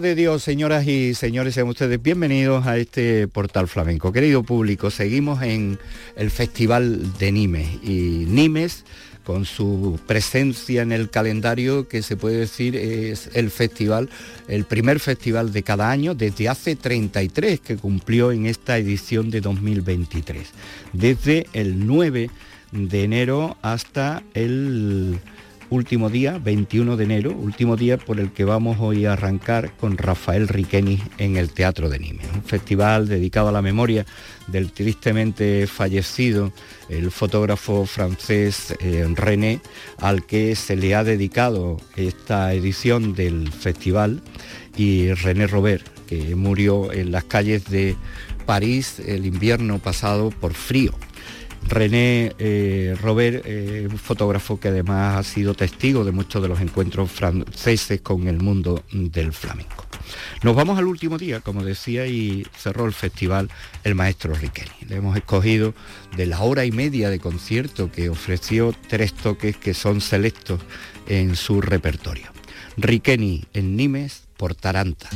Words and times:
de 0.00 0.14
Dios, 0.14 0.42
señoras 0.42 0.86
y 0.86 1.12
señores, 1.12 1.54
sean 1.54 1.68
ustedes 1.68 2.02
bienvenidos 2.02 2.66
a 2.66 2.78
este 2.78 3.28
portal 3.28 3.68
flamenco. 3.68 4.10
Querido 4.10 4.42
público, 4.42 4.90
seguimos 4.90 5.42
en 5.42 5.78
el 6.16 6.30
Festival 6.30 7.18
de 7.18 7.30
Nimes 7.30 7.68
y 7.82 8.24
Nimes 8.26 8.86
con 9.22 9.44
su 9.44 10.00
presencia 10.06 10.80
en 10.80 10.92
el 10.92 11.10
calendario 11.10 11.88
que 11.88 12.00
se 12.00 12.16
puede 12.16 12.38
decir 12.38 12.74
es 12.74 13.28
el 13.34 13.50
festival, 13.50 14.08
el 14.48 14.64
primer 14.64 14.98
festival 14.98 15.52
de 15.52 15.62
cada 15.62 15.90
año 15.90 16.14
desde 16.14 16.48
hace 16.48 16.74
33 16.74 17.60
que 17.60 17.76
cumplió 17.76 18.32
en 18.32 18.46
esta 18.46 18.78
edición 18.78 19.30
de 19.30 19.42
2023, 19.42 20.48
desde 20.94 21.46
el 21.52 21.86
9 21.86 22.30
de 22.72 23.04
enero 23.04 23.58
hasta 23.60 24.22
el 24.32 25.20
último 25.72 26.10
día, 26.10 26.38
21 26.38 26.96
de 26.96 27.04
enero, 27.04 27.32
último 27.32 27.76
día 27.76 27.96
por 27.96 28.20
el 28.20 28.30
que 28.30 28.44
vamos 28.44 28.76
hoy 28.78 29.06
a 29.06 29.14
arrancar 29.14 29.74
con 29.78 29.96
Rafael 29.96 30.46
Riqueni 30.46 31.02
en 31.16 31.36
el 31.36 31.50
Teatro 31.50 31.88
de 31.88 31.98
Nimes, 31.98 32.26
un 32.34 32.42
festival 32.42 33.08
dedicado 33.08 33.48
a 33.48 33.52
la 33.52 33.62
memoria 33.62 34.04
del 34.48 34.70
tristemente 34.70 35.66
fallecido 35.66 36.52
el 36.90 37.10
fotógrafo 37.10 37.86
francés 37.86 38.74
eh, 38.80 39.06
René, 39.16 39.60
al 39.98 40.26
que 40.26 40.54
se 40.56 40.76
le 40.76 40.94
ha 40.94 41.04
dedicado 41.04 41.78
esta 41.96 42.52
edición 42.52 43.14
del 43.14 43.50
festival, 43.50 44.20
y 44.76 45.12
René 45.14 45.46
Robert, 45.46 45.86
que 46.06 46.34
murió 46.34 46.92
en 46.92 47.12
las 47.12 47.24
calles 47.24 47.64
de 47.70 47.96
París 48.44 49.00
el 49.06 49.24
invierno 49.24 49.78
pasado 49.78 50.30
por 50.30 50.52
frío. 50.52 50.92
René 51.68 52.32
eh, 52.38 52.96
Robert, 53.00 53.44
eh, 53.46 53.88
un 53.90 53.98
fotógrafo 53.98 54.60
que 54.60 54.68
además 54.68 55.18
ha 55.18 55.22
sido 55.22 55.54
testigo 55.54 56.04
de 56.04 56.12
muchos 56.12 56.42
de 56.42 56.48
los 56.48 56.60
encuentros 56.60 57.10
franceses 57.10 58.00
con 58.00 58.28
el 58.28 58.38
mundo 58.38 58.84
del 58.92 59.32
flamenco. 59.32 59.86
Nos 60.42 60.56
vamos 60.56 60.78
al 60.78 60.86
último 60.86 61.18
día, 61.18 61.40
como 61.40 61.64
decía, 61.64 62.06
y 62.06 62.46
cerró 62.56 62.86
el 62.86 62.92
festival 62.92 63.48
el 63.84 63.94
maestro 63.94 64.34
Riqueni. 64.34 64.70
Le 64.88 64.96
hemos 64.96 65.16
escogido 65.16 65.74
de 66.16 66.26
la 66.26 66.40
hora 66.40 66.64
y 66.64 66.72
media 66.72 67.10
de 67.10 67.20
concierto 67.20 67.90
que 67.90 68.08
ofreció 68.08 68.74
tres 68.88 69.14
toques 69.14 69.56
que 69.56 69.74
son 69.74 70.00
selectos 70.00 70.60
en 71.06 71.36
su 71.36 71.60
repertorio. 71.60 72.26
Riqueni 72.76 73.44
en 73.52 73.76
Nimes 73.76 74.24
por 74.36 74.54
Taranta. 74.54 75.08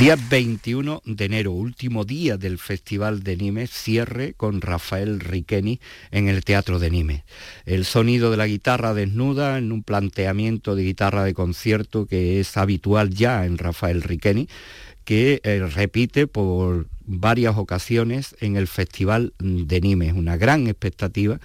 Día 0.00 0.16
21 0.30 1.02
de 1.04 1.24
enero, 1.26 1.52
último 1.52 2.06
día 2.06 2.38
del 2.38 2.56
Festival 2.56 3.22
de 3.22 3.36
Nimes, 3.36 3.68
cierre 3.68 4.32
con 4.32 4.62
Rafael 4.62 5.20
Riqueni 5.20 5.78
en 6.10 6.28
el 6.28 6.42
Teatro 6.42 6.78
de 6.78 6.90
Nimes. 6.90 7.22
El 7.66 7.84
sonido 7.84 8.30
de 8.30 8.38
la 8.38 8.46
guitarra 8.46 8.94
desnuda 8.94 9.58
en 9.58 9.72
un 9.72 9.82
planteamiento 9.82 10.74
de 10.74 10.84
guitarra 10.84 11.22
de 11.22 11.34
concierto 11.34 12.06
que 12.06 12.40
es 12.40 12.56
habitual 12.56 13.10
ya 13.10 13.44
en 13.44 13.58
Rafael 13.58 14.00
Riqueni, 14.00 14.48
que 15.04 15.42
eh, 15.44 15.68
repite 15.70 16.26
por 16.26 16.86
varias 17.04 17.58
ocasiones 17.58 18.34
en 18.40 18.56
el 18.56 18.68
Festival 18.68 19.34
de 19.38 19.82
Nimes. 19.82 20.14
Una 20.14 20.38
gran 20.38 20.66
expectativa 20.66 21.40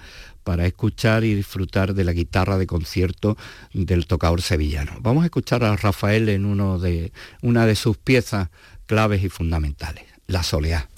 para 0.46 0.64
escuchar 0.64 1.24
y 1.24 1.34
disfrutar 1.34 1.92
de 1.92 2.04
la 2.04 2.12
guitarra 2.12 2.56
de 2.56 2.68
concierto 2.68 3.36
del 3.72 4.06
tocador 4.06 4.42
sevillano. 4.42 4.92
Vamos 5.00 5.24
a 5.24 5.26
escuchar 5.26 5.64
a 5.64 5.74
Rafael 5.74 6.28
en 6.28 6.46
una 6.46 7.66
de 7.66 7.74
sus 7.74 7.96
piezas 7.96 8.50
claves 8.86 9.24
y 9.24 9.28
fundamentales, 9.28 10.04
La 10.28 10.44
Soleá. 10.44 10.88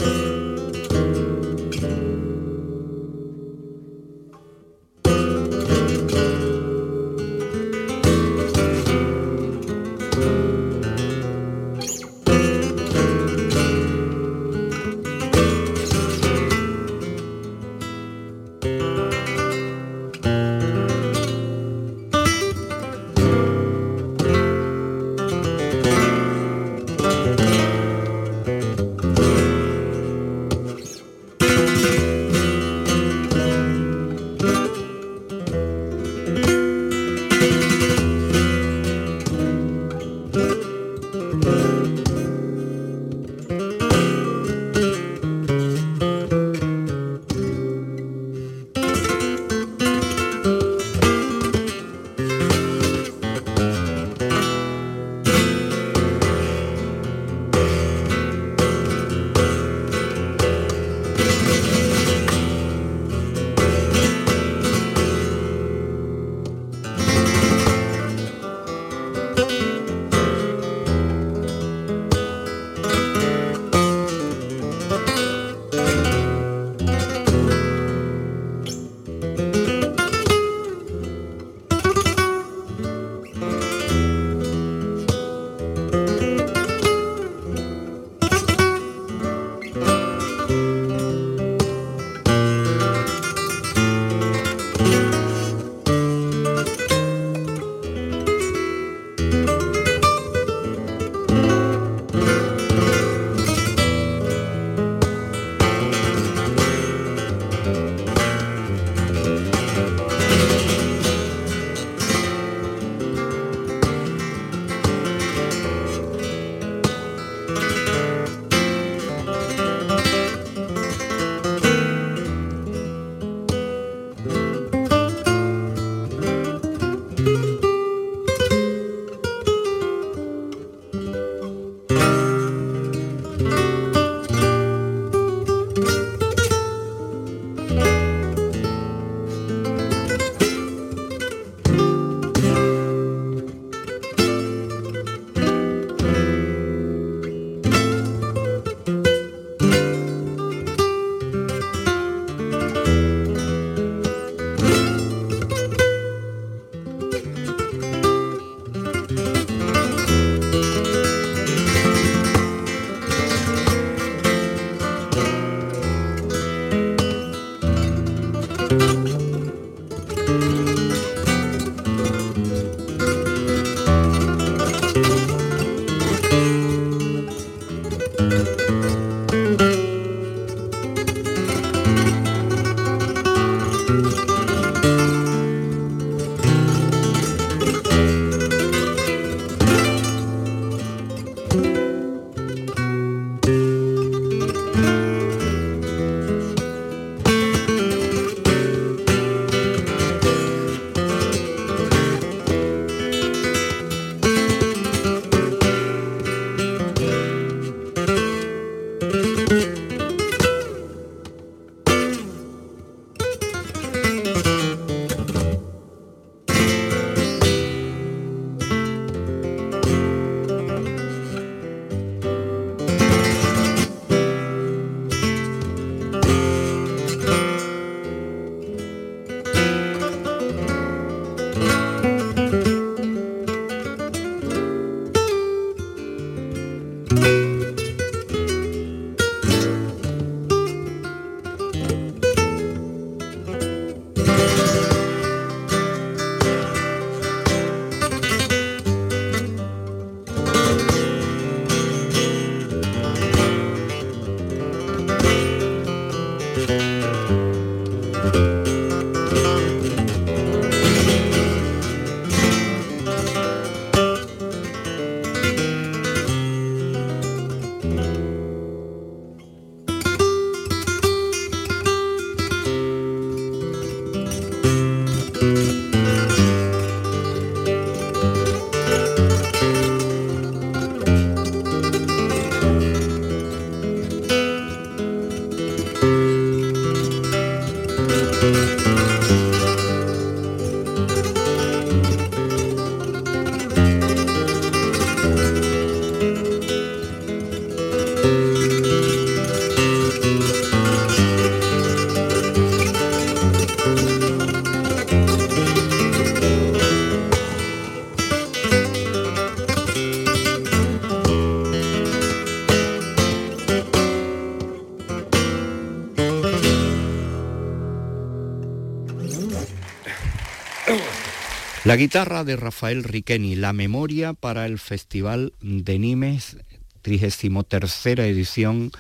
La 321.89 321.97
guitarra 321.97 322.45
de 322.45 322.57
Rafael 322.57 323.03
Riqueni, 323.03 323.57
la 323.57 323.73
memoria 323.73 324.35
para 324.35 324.67
el 324.67 324.79
Festival 324.79 325.55
de 325.63 325.99
Nimes, 325.99 326.59
33 327.01 328.19
edición 328.29 328.91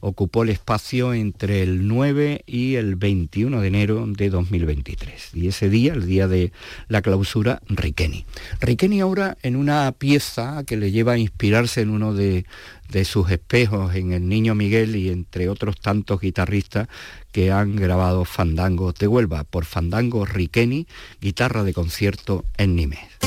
ocupó 0.00 0.44
el 0.44 0.48
espacio 0.48 1.12
entre 1.12 1.62
el 1.62 1.86
9 1.86 2.44
y 2.46 2.76
el 2.76 2.96
21 2.96 3.60
de 3.60 3.68
enero 3.68 4.06
de 4.06 4.30
2023. 4.30 5.17
Y 5.38 5.48
ese 5.48 5.68
día, 5.70 5.94
el 5.94 6.06
día 6.06 6.28
de 6.28 6.52
la 6.88 7.02
clausura, 7.02 7.60
Riqueni. 7.68 8.24
Riqueni 8.60 9.00
ahora 9.00 9.36
en 9.42 9.56
una 9.56 9.92
pieza 9.92 10.64
que 10.64 10.76
le 10.76 10.90
lleva 10.90 11.12
a 11.12 11.18
inspirarse 11.18 11.80
en 11.80 11.90
uno 11.90 12.14
de, 12.14 12.44
de 12.90 13.04
sus 13.04 13.30
espejos, 13.30 13.94
en 13.94 14.12
el 14.12 14.28
Niño 14.28 14.54
Miguel 14.54 14.96
y 14.96 15.10
entre 15.10 15.48
otros 15.48 15.78
tantos 15.80 16.20
guitarristas 16.20 16.88
que 17.32 17.52
han 17.52 17.76
grabado 17.76 18.24
fandangos 18.24 18.94
de 18.94 19.06
Huelva, 19.06 19.44
por 19.44 19.64
Fandango 19.64 20.24
Riqueni, 20.24 20.86
guitarra 21.20 21.62
de 21.64 21.74
concierto 21.74 22.44
en 22.56 22.76
Nimes. 22.76 23.17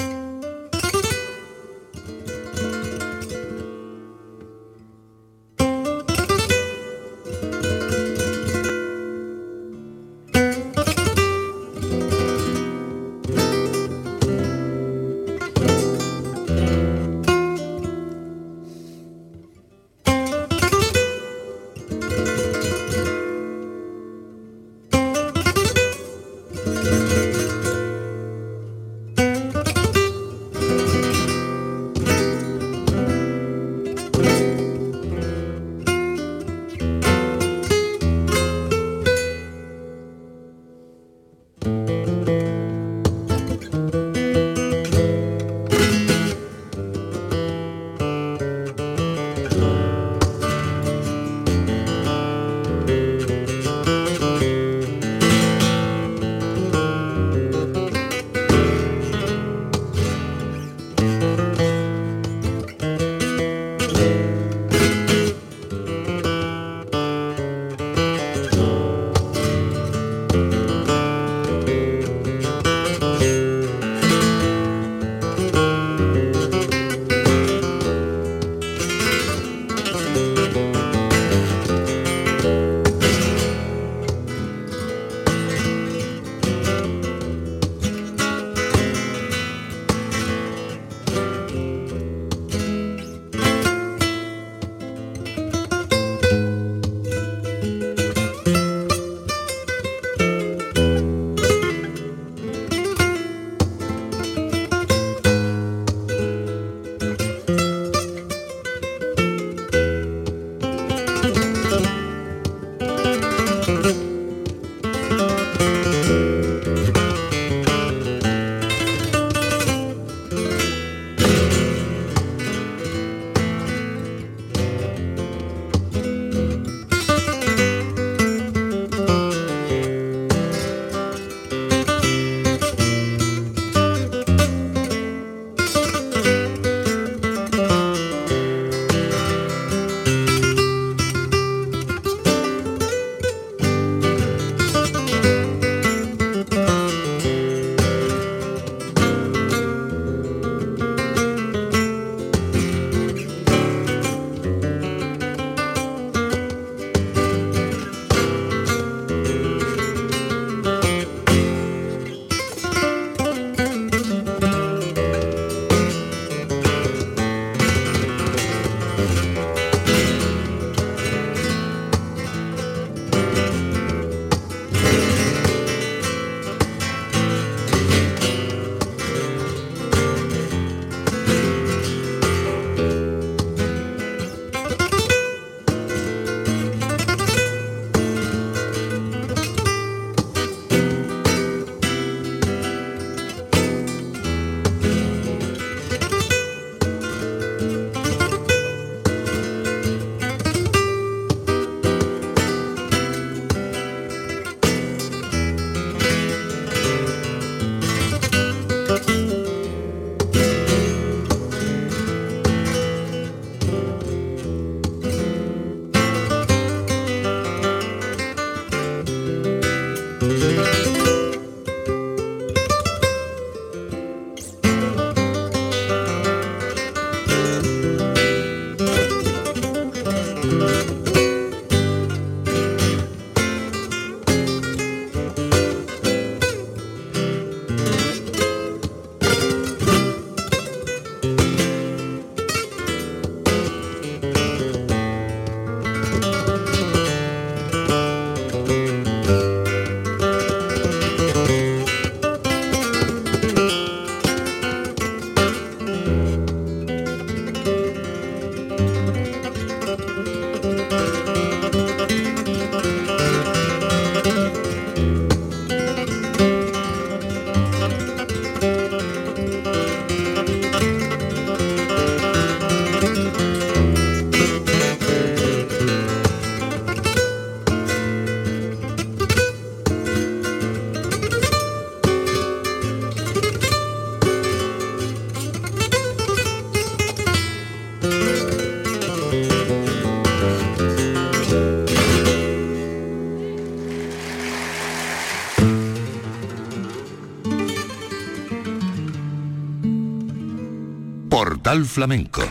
Portal 301.72 301.86
Flamenco 301.86 302.42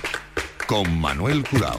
con 0.66 0.98
Manuel 0.98 1.44
Curao. 1.46 1.76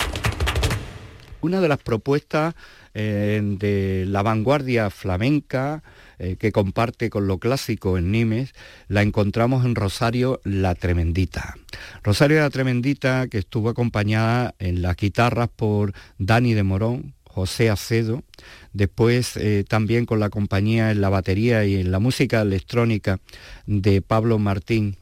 Una 1.41 1.59
de 1.59 1.67
las 1.67 1.79
propuestas 1.79 2.53
eh, 2.93 3.41
de 3.43 4.05
la 4.07 4.21
vanguardia 4.21 4.91
flamenca 4.91 5.81
eh, 6.19 6.35
que 6.35 6.51
comparte 6.51 7.09
con 7.09 7.25
lo 7.25 7.39
clásico 7.39 7.97
en 7.97 8.11
Nimes, 8.11 8.53
la 8.89 9.01
encontramos 9.01 9.65
en 9.65 9.73
Rosario 9.73 10.39
La 10.43 10.75
Tremendita. 10.75 11.55
Rosario 12.03 12.41
La 12.41 12.51
Tremendita, 12.51 13.27
que 13.27 13.39
estuvo 13.39 13.69
acompañada 13.69 14.53
en 14.59 14.83
las 14.83 14.95
guitarras 14.95 15.49
por 15.49 15.93
Dani 16.19 16.53
de 16.53 16.61
Morón, 16.61 17.15
José 17.23 17.71
Acedo, 17.71 18.23
después 18.71 19.35
eh, 19.37 19.65
también 19.67 20.05
con 20.05 20.19
la 20.19 20.29
compañía 20.29 20.91
en 20.91 21.01
la 21.01 21.09
batería 21.09 21.65
y 21.65 21.77
en 21.77 21.91
la 21.91 21.97
música 21.97 22.41
electrónica 22.41 23.19
de 23.65 24.03
Pablo 24.03 24.37
Martín, 24.37 24.97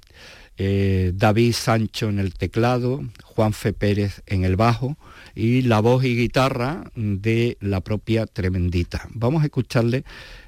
eh, 0.62 1.14
David 1.16 1.54
Sancho 1.54 2.10
en 2.10 2.20
el 2.20 2.34
teclado, 2.34 3.02
Juan 3.24 3.54
Fe 3.54 3.72
Pérez 3.72 4.22
en 4.26 4.44
el 4.44 4.58
bajo 4.58 4.98
y 5.34 5.62
la 5.62 5.80
voz 5.80 6.04
y 6.04 6.18
guitarra 6.18 6.92
de 6.96 7.58
la 7.62 7.80
propia 7.80 8.26
Tremendita. 8.26 9.08
Vamos 9.14 9.42
a 9.42 9.46
escucharle 9.46 10.04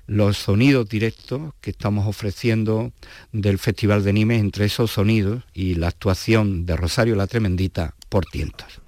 los 0.07 0.37
sonidos 0.37 0.89
directos 0.89 1.53
que 1.61 1.69
estamos 1.69 2.07
ofreciendo 2.07 2.91
del 3.31 3.57
Festival 3.57 4.03
de 4.03 4.11
Nimes, 4.11 4.41
entre 4.41 4.65
esos 4.65 4.91
sonidos 4.91 5.43
y 5.53 5.75
la 5.75 5.87
actuación 5.87 6.65
de 6.65 6.75
Rosario 6.75 7.15
la 7.15 7.27
Tremendita 7.27 7.95
por 8.09 8.25
tientos. 8.25 8.81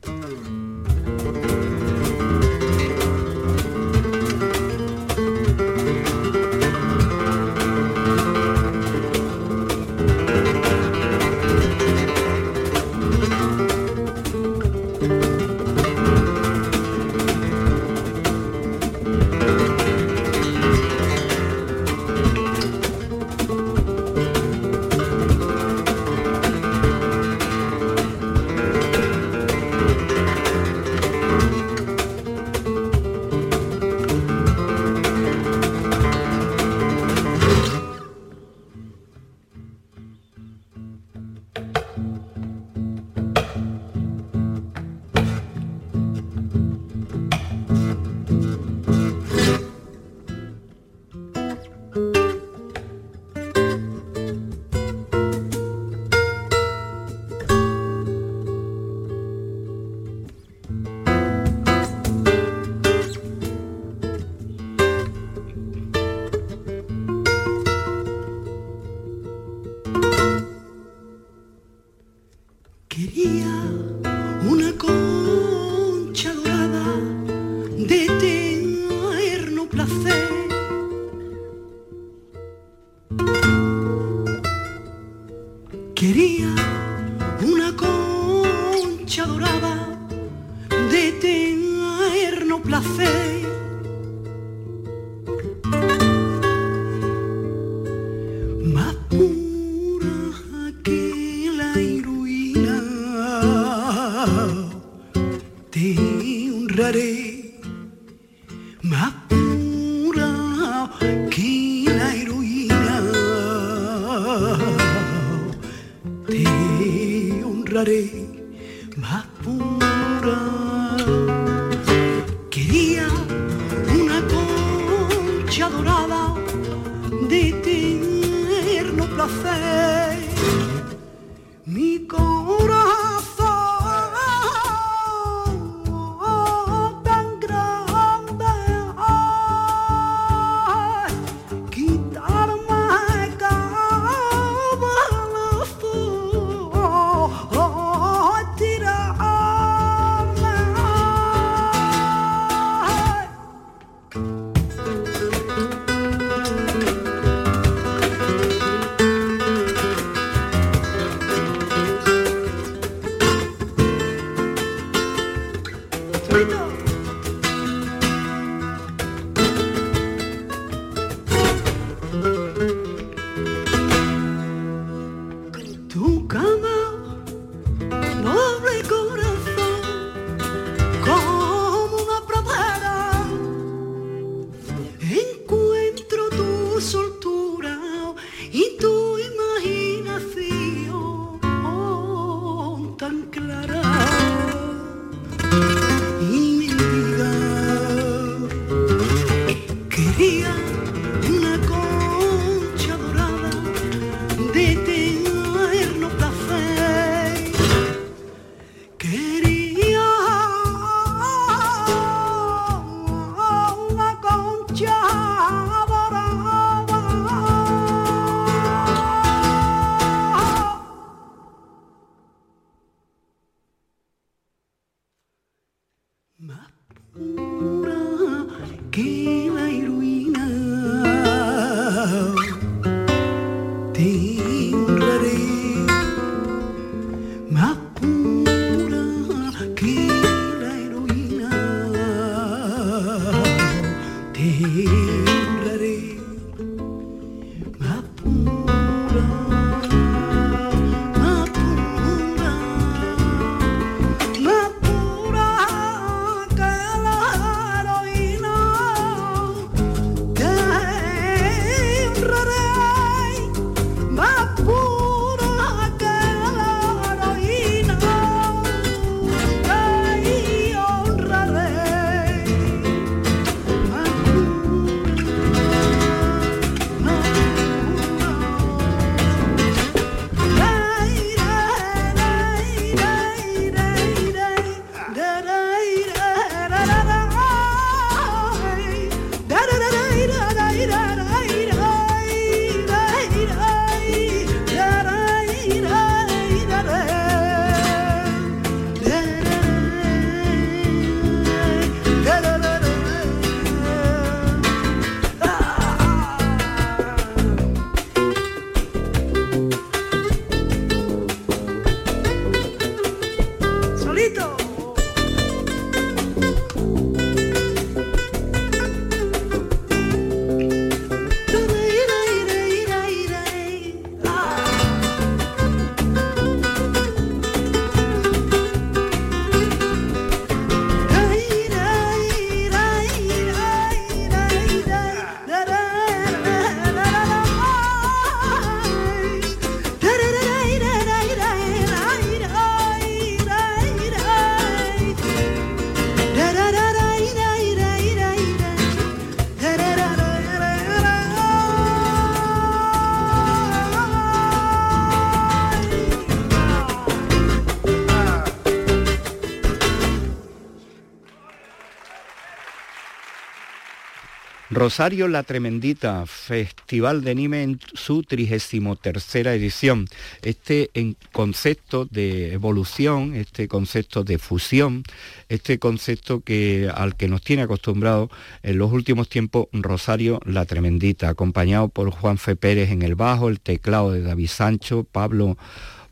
Rosario 364.83 365.29
La 365.29 365.43
Tremendita, 365.43 366.25
Festival 366.25 367.23
de 367.23 367.31
Anime 367.31 367.63
en 367.63 367.79
su 367.93 368.21
33 368.21 369.45
edición. 369.45 370.09
Este 370.41 370.89
concepto 371.31 372.03
de 372.11 372.51
evolución, 372.51 373.33
este 373.33 373.69
concepto 373.69 374.25
de 374.25 374.37
fusión, 374.39 375.03
este 375.47 375.79
concepto 375.79 376.41
que, 376.41 376.91
al 376.93 377.15
que 377.15 377.29
nos 377.29 377.41
tiene 377.43 377.61
acostumbrado 377.61 378.29
en 378.61 378.77
los 378.77 378.91
últimos 378.91 379.29
tiempos 379.29 379.67
Rosario 379.71 380.41
La 380.43 380.65
Tremendita, 380.65 381.29
acompañado 381.29 381.87
por 381.87 382.11
Juan 382.11 382.37
Fe 382.37 382.57
Pérez 382.57 382.91
en 382.91 383.03
el 383.03 383.15
bajo, 383.15 383.47
el 383.47 383.61
teclado 383.61 384.11
de 384.11 384.21
David 384.21 384.49
Sancho, 384.49 385.05
Pablo 385.09 385.57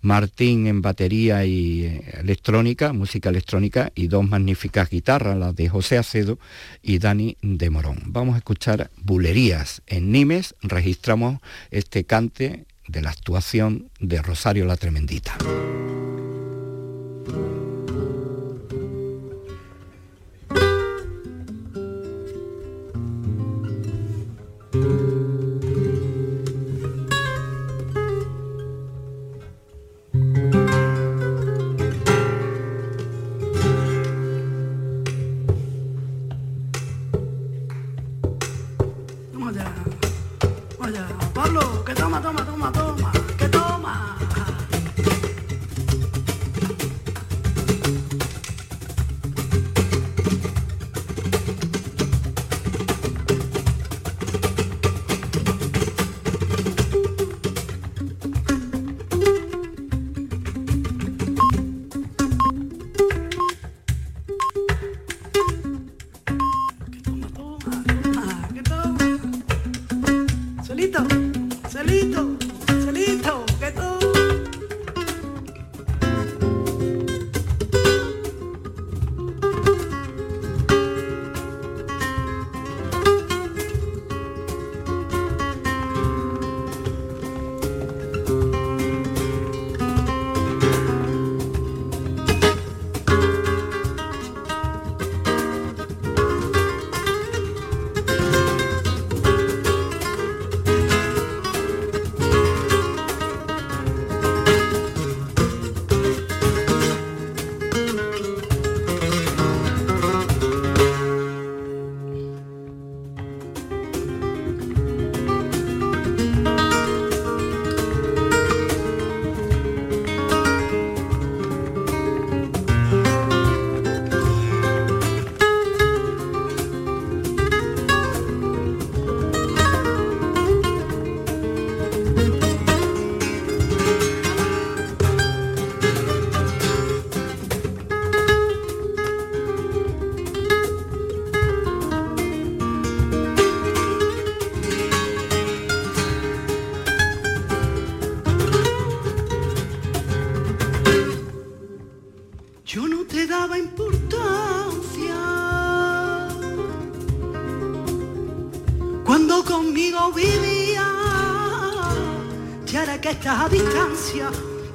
Martín 0.01 0.67
en 0.67 0.81
batería 0.81 1.45
y 1.45 1.85
eh, 1.85 2.03
electrónica, 2.19 2.93
música 2.93 3.29
electrónica 3.29 3.91
y 3.95 4.07
dos 4.07 4.27
magníficas 4.27 4.89
guitarras, 4.89 5.37
las 5.37 5.55
de 5.55 5.69
José 5.69 5.97
Acedo 5.97 6.39
y 6.81 6.99
Dani 6.99 7.37
de 7.41 7.69
Morón. 7.69 8.01
Vamos 8.07 8.35
a 8.35 8.39
escuchar 8.39 8.89
Bulerías. 8.97 9.81
En 9.87 10.11
Nimes 10.11 10.55
registramos 10.61 11.39
este 11.69 12.03
cante 12.03 12.65
de 12.87 13.01
la 13.01 13.11
actuación 13.11 13.89
de 13.99 14.21
Rosario 14.21 14.65
la 14.65 14.77
Tremendita. 14.77 15.37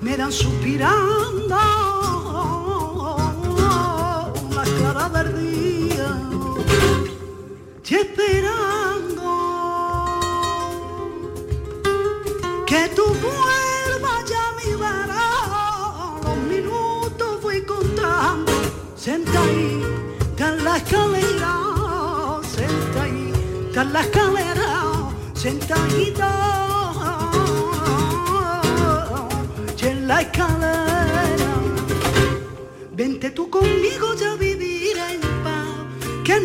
Me 0.00 0.16
dan 0.16 0.32
suspirando 0.32 1.05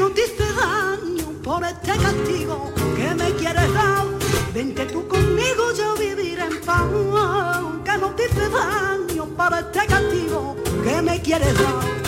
no 0.02 0.10
te 0.10 0.22
hice 0.22 0.52
daño 0.54 1.28
por 1.44 1.64
este 1.64 1.92
castigo 1.92 2.74
que 2.96 3.14
me 3.14 3.32
quieres 3.36 3.72
dar. 3.72 4.06
Vente 4.52 4.86
tú 4.88 5.08
conmigo 5.08 5.72
ya 5.78 5.92
a 5.92 5.96
vivir 5.96 6.40
en 6.40 6.60
paz, 6.62 6.88
que 7.86 7.98
no 8.00 8.10
te 8.16 8.26
hice 8.26 8.50
daño 8.50 9.26
por 9.38 9.54
este 9.54 9.86
castigo 9.86 10.56
que 10.84 11.02
me 11.04 11.22
quieres 11.22 11.54
dar. 11.54 12.01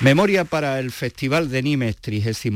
Memoria 0.00 0.44
para 0.44 0.78
el 0.78 0.92
Festival 0.92 1.50
de 1.50 1.60
Nimes, 1.60 1.96
33 1.96 2.46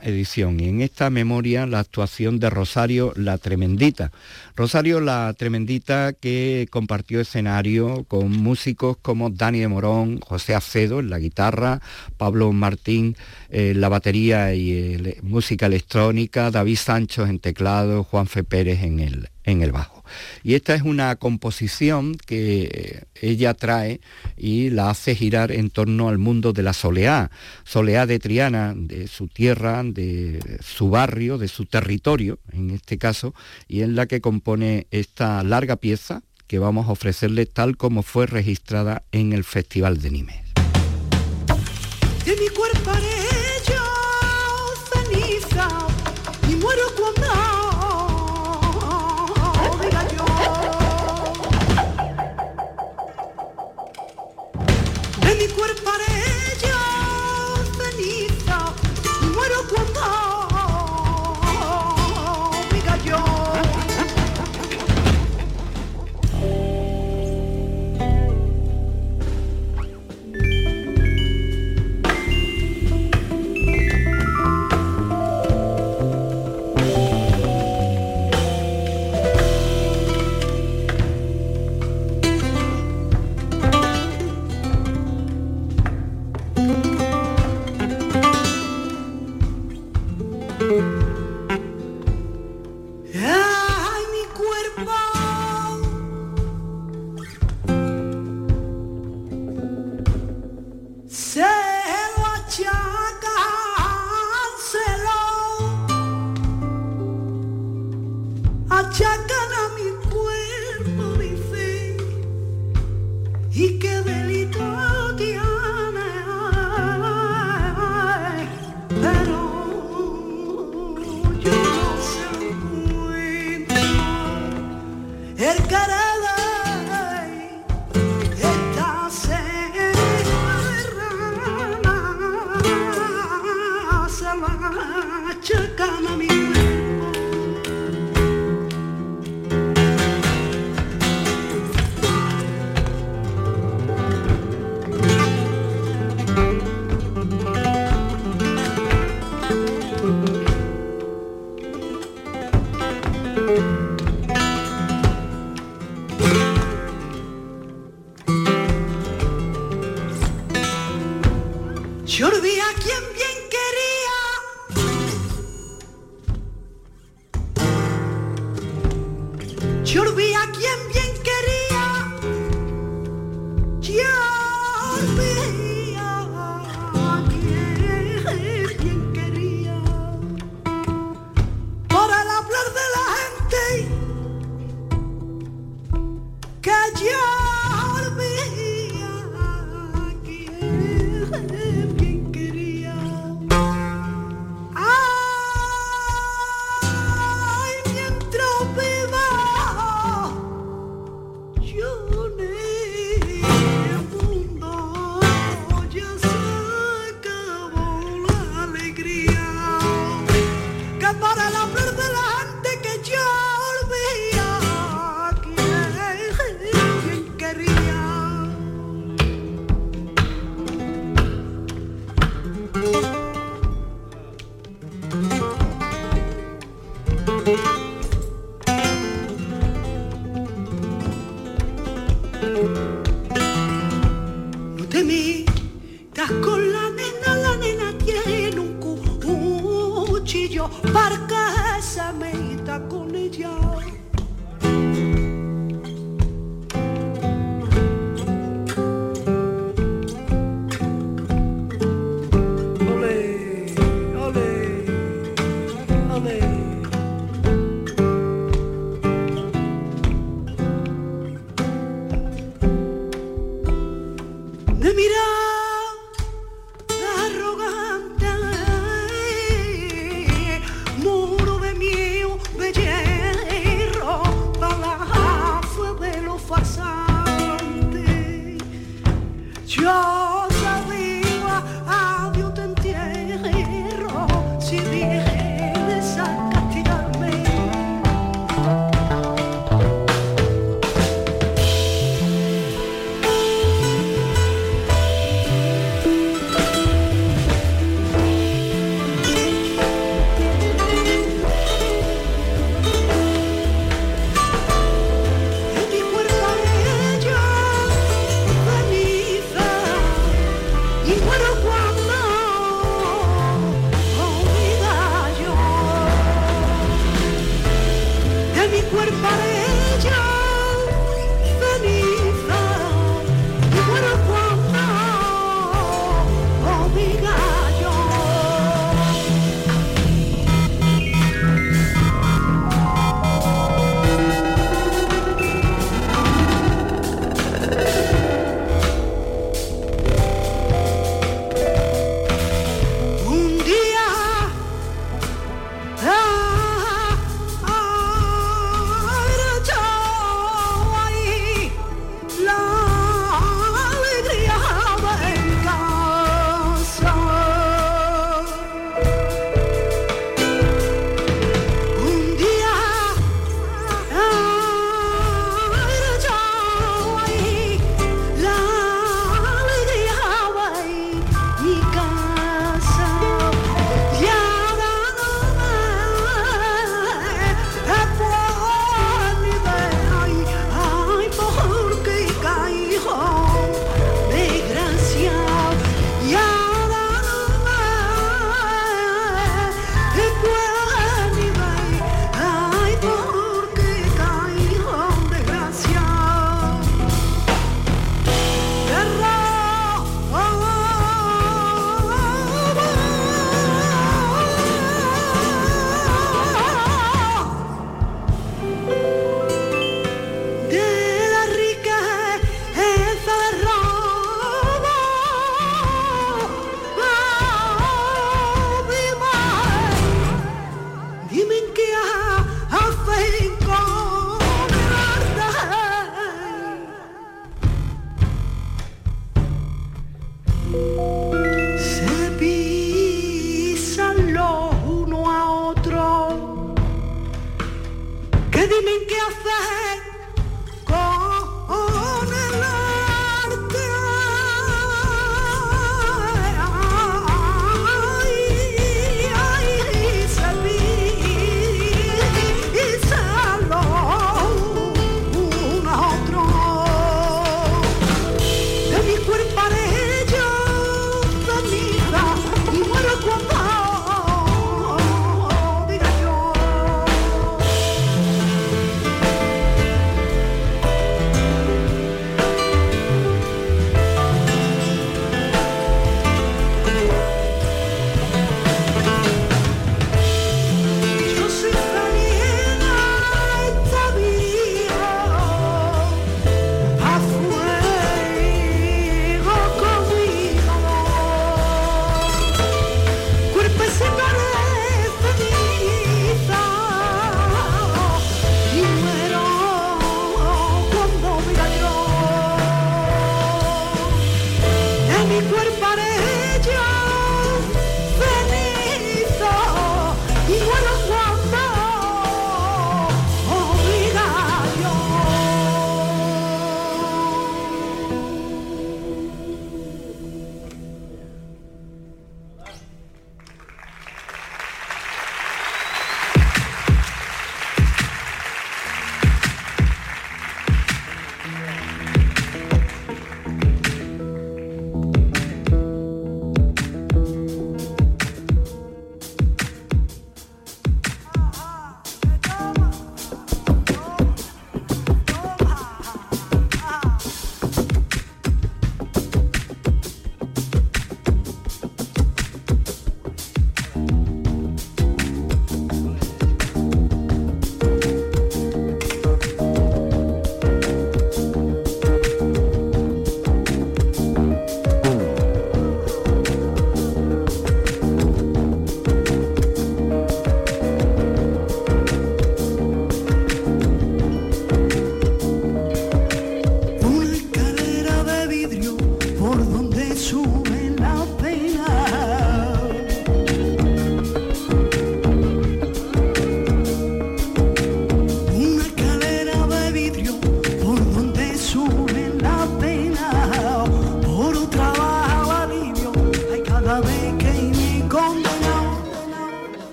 edición. 0.00 0.60
Y 0.60 0.68
en 0.68 0.80
esta 0.80 1.10
memoria 1.10 1.66
la 1.66 1.80
actuación 1.80 2.38
de 2.38 2.50
Rosario 2.50 3.12
La 3.16 3.36
Tremendita. 3.38 4.12
Rosario 4.54 5.00
La 5.00 5.34
Tremendita 5.36 6.12
que 6.12 6.68
compartió 6.70 7.20
escenario 7.20 8.04
con 8.04 8.30
músicos 8.30 8.96
como 9.02 9.30
Dani 9.30 9.58
de 9.58 9.66
Morón, 9.66 10.20
José 10.20 10.54
Acedo 10.54 11.00
en 11.00 11.10
la 11.10 11.18
guitarra, 11.18 11.80
Pablo 12.16 12.52
Martín 12.52 13.16
en 13.50 13.80
la 13.80 13.88
batería 13.88 14.54
y 14.54 15.16
música 15.22 15.66
electrónica, 15.66 16.52
David 16.52 16.76
Sancho 16.76 17.26
en 17.26 17.40
teclado, 17.40 18.04
Juan 18.04 18.28
Fe 18.28 18.44
Pérez 18.44 18.84
en 18.84 19.00
el, 19.00 19.31
en 19.44 19.62
el 19.62 19.72
bajo. 19.72 20.04
Y 20.42 20.54
esta 20.54 20.74
es 20.74 20.82
una 20.82 21.16
composición 21.16 22.14
que 22.14 23.04
ella 23.20 23.54
trae 23.54 24.00
y 24.36 24.70
la 24.70 24.90
hace 24.90 25.14
girar 25.14 25.52
en 25.52 25.70
torno 25.70 26.08
al 26.08 26.18
mundo 26.18 26.52
de 26.52 26.62
la 26.62 26.72
soleá, 26.72 27.30
soleá 27.64 28.06
de 28.06 28.18
Triana, 28.18 28.74
de 28.76 29.06
su 29.06 29.28
tierra, 29.28 29.82
de 29.84 30.58
su 30.62 30.90
barrio, 30.90 31.38
de 31.38 31.48
su 31.48 31.66
territorio, 31.66 32.38
en 32.52 32.70
este 32.70 32.98
caso, 32.98 33.34
y 33.68 33.82
en 33.82 33.96
la 33.96 34.06
que 34.06 34.20
compone 34.20 34.86
esta 34.90 35.42
larga 35.42 35.76
pieza 35.76 36.22
que 36.46 36.58
vamos 36.58 36.86
a 36.88 36.92
ofrecerle 36.92 37.46
tal 37.46 37.76
como 37.76 38.02
fue 38.02 38.26
registrada 38.26 39.04
en 39.10 39.32
el 39.32 39.42
Festival 39.42 40.02
de 40.02 40.10
Nimes. 40.10 40.36
De 42.26 42.36
mi 42.36 42.48
cuerpo 42.50 42.90
haré 42.90 43.08
yo 43.66 43.82
ceniza 44.92 45.68
y 46.50 46.54
muero 46.56 46.91
cuerpo 55.54 55.90
it? 56.08 56.11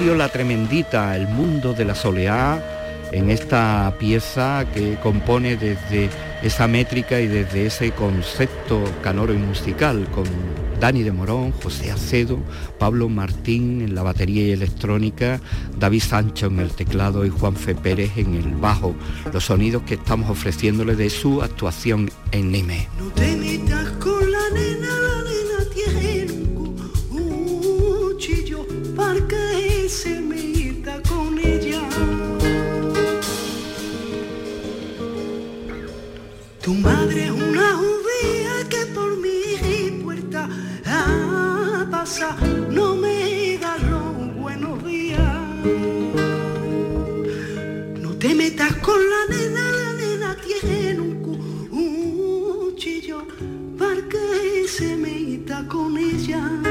La 0.00 0.30
Tremendita, 0.30 1.14
el 1.14 1.28
mundo 1.28 1.74
de 1.74 1.84
la 1.84 1.94
soleá, 1.94 2.58
en 3.12 3.30
esta 3.30 3.94
pieza 3.98 4.64
que 4.72 4.96
compone 4.96 5.56
desde 5.56 6.08
esa 6.42 6.66
métrica 6.66 7.20
y 7.20 7.26
desde 7.26 7.66
ese 7.66 7.92
concepto 7.92 8.82
canoro 9.02 9.34
y 9.34 9.36
musical 9.36 10.08
con 10.10 10.24
Dani 10.80 11.02
de 11.02 11.12
Morón, 11.12 11.52
José 11.52 11.92
Acedo, 11.92 12.38
Pablo 12.78 13.10
Martín 13.10 13.82
en 13.82 13.94
la 13.94 14.02
batería 14.02 14.48
y 14.48 14.52
electrónica, 14.52 15.38
David 15.78 16.02
Sancho 16.02 16.46
en 16.46 16.60
el 16.60 16.70
teclado 16.70 17.26
y 17.26 17.28
Juan 17.28 17.54
Fe 17.54 17.74
Pérez 17.74 18.12
en 18.16 18.34
el 18.34 18.54
bajo, 18.54 18.94
los 19.32 19.44
sonidos 19.44 19.82
que 19.82 19.94
estamos 19.94 20.30
ofreciéndole 20.30 20.96
de 20.96 21.10
su 21.10 21.42
actuación 21.42 22.10
en 22.32 22.50
Nime. 22.50 22.88
con 55.70 55.96
ella. 55.96 56.69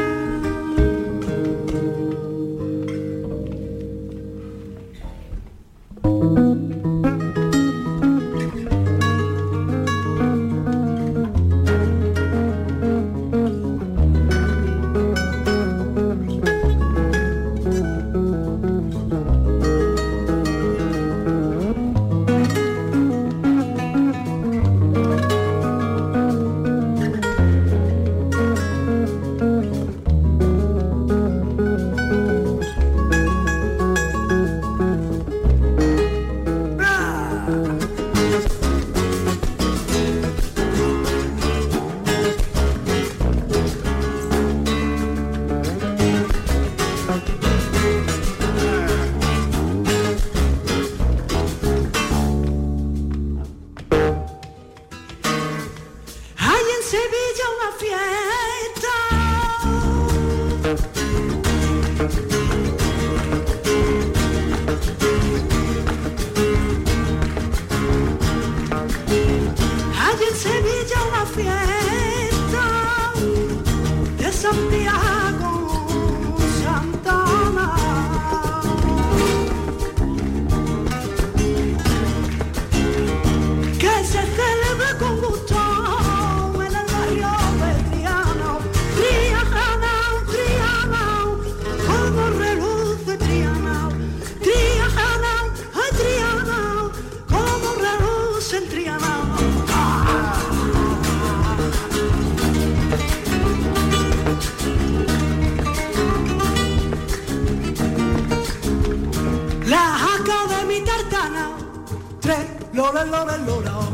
allora, 112.99 113.33
allora, 113.33 113.88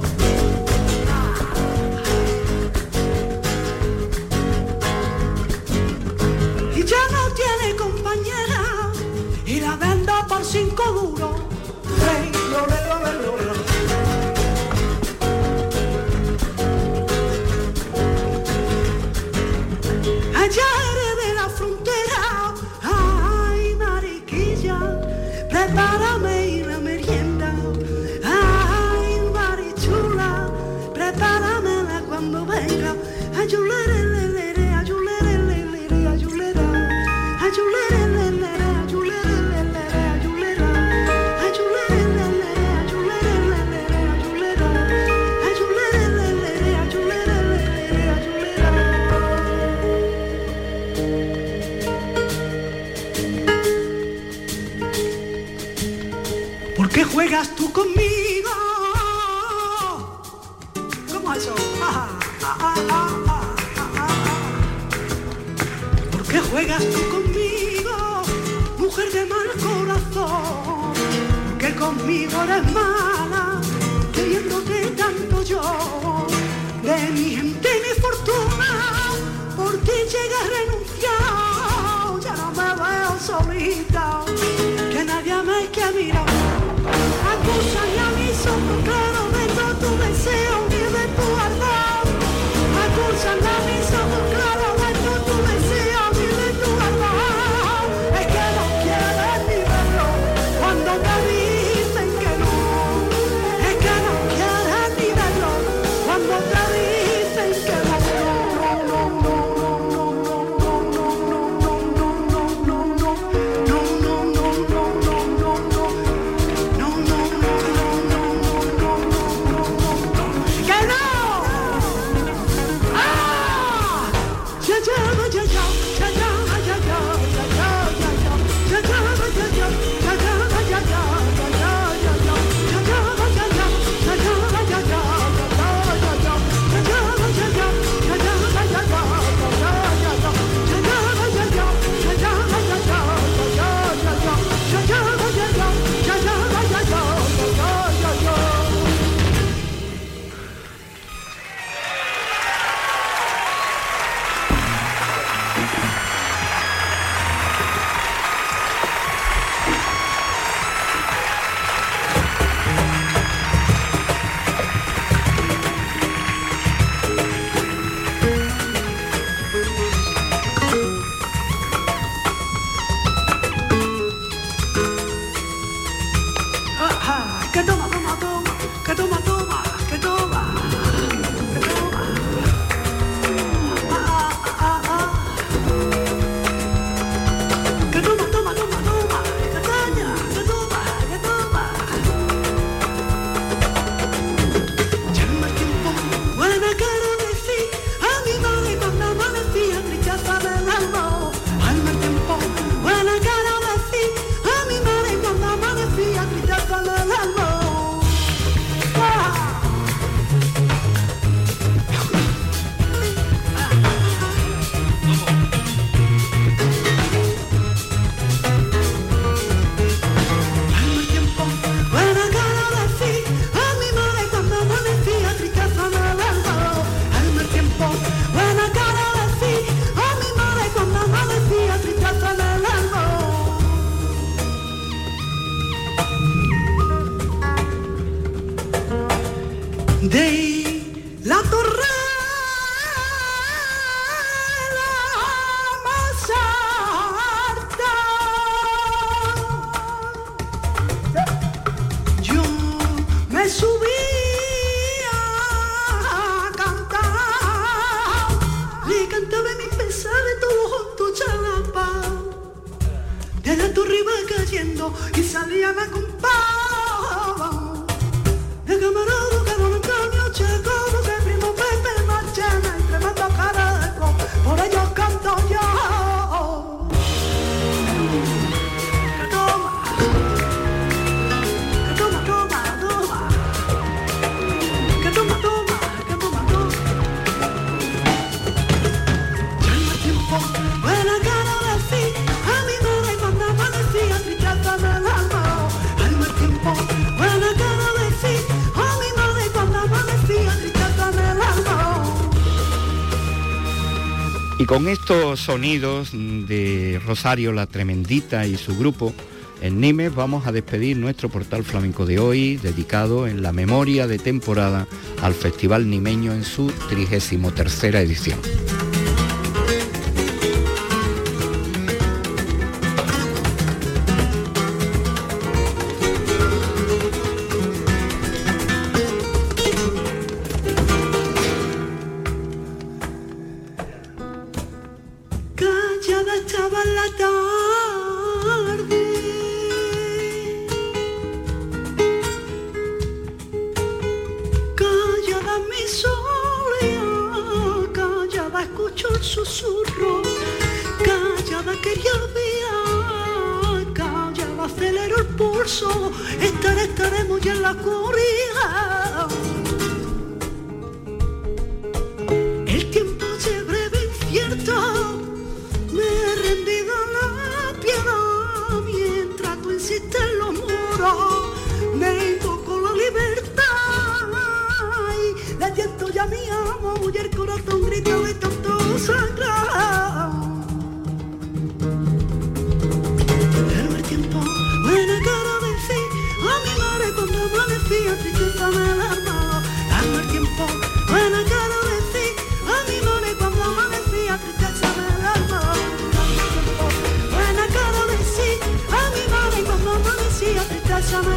Y 304.58 304.66
con 304.66 304.88
estos 304.88 305.41
sonidos 305.41 306.12
de 306.14 307.01
Rosario 307.06 307.51
la 307.51 307.68
Tremendita 307.68 308.47
y 308.47 308.56
su 308.56 308.78
grupo, 308.78 309.14
en 309.62 309.82
Nimes 309.82 310.16
vamos 310.16 310.47
a 310.47 310.53
despedir 310.53 310.95
nuestro 310.95 311.28
portal 311.28 311.66
flamenco 311.66 312.06
de 312.06 312.20
hoy, 312.20 312.56
dedicado 312.56 313.28
en 313.28 313.41
la 313.41 313.51
memoria 313.51 314.08
de 314.08 314.18
temporada 314.18 314.88
al 315.22 315.34
Festival 315.34 315.89
Nimeño 315.89 316.32
en 316.32 316.45
su 316.45 316.72
33 316.89 317.84
edición. 317.95 318.39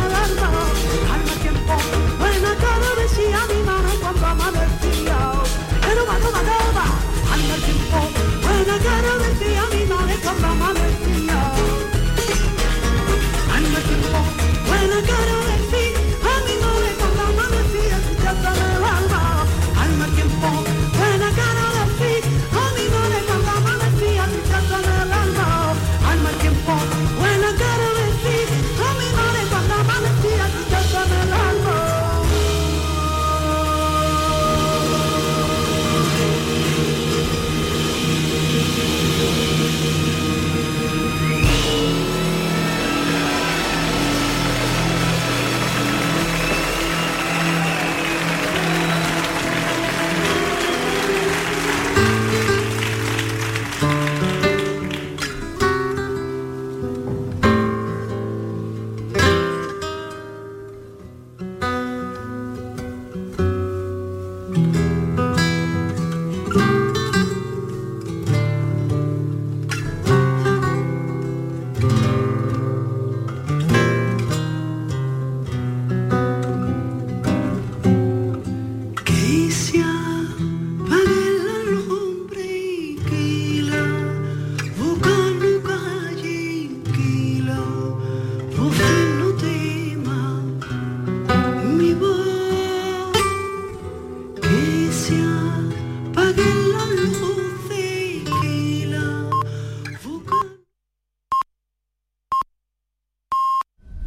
Pásame 0.08 0.18
el 0.20 0.24
alma, 0.24 0.40
al 0.40 0.44
tiempo 0.48 0.67